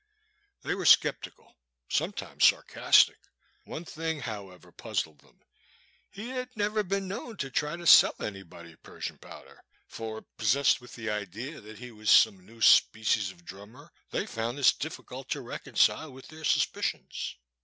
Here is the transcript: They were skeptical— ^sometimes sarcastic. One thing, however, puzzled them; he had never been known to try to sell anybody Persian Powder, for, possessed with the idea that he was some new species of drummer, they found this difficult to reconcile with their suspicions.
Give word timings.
They 0.63 0.73
were 0.73 0.87
skeptical— 0.87 1.57
^sometimes 1.95 2.41
sarcastic. 2.41 3.19
One 3.65 3.85
thing, 3.85 4.21
however, 4.21 4.71
puzzled 4.71 5.19
them; 5.19 5.41
he 6.09 6.29
had 6.29 6.49
never 6.57 6.81
been 6.81 7.07
known 7.07 7.37
to 7.37 7.51
try 7.51 7.75
to 7.77 7.85
sell 7.85 8.15
anybody 8.19 8.75
Persian 8.77 9.19
Powder, 9.19 9.61
for, 9.87 10.23
possessed 10.39 10.81
with 10.81 10.95
the 10.95 11.11
idea 11.11 11.61
that 11.61 11.77
he 11.77 11.91
was 11.91 12.09
some 12.09 12.43
new 12.43 12.61
species 12.63 13.29
of 13.29 13.45
drummer, 13.45 13.91
they 14.09 14.25
found 14.25 14.57
this 14.57 14.73
difficult 14.73 15.29
to 15.29 15.41
reconcile 15.41 16.11
with 16.11 16.29
their 16.29 16.45
suspicions. 16.45 17.37